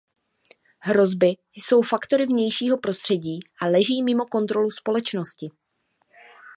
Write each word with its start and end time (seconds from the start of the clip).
Hrozby 0.79 1.33
jsou 1.53 1.81
faktory 1.81 2.25
vnějšího 2.25 2.77
prostředí 2.77 3.39
a 3.61 3.65
leží 3.67 4.03
mimo 4.03 4.25
kontrolu 4.25 4.71
společnosti. 4.71 5.49